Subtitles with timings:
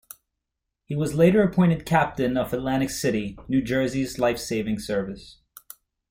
[0.85, 5.37] He was later appointed captain of Atlantic City, New Jersey's lifesaving service.